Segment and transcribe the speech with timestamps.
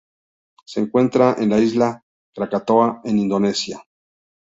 [0.65, 2.03] Se encuentra en la isla
[2.33, 3.83] Krakatoa en Indonesia.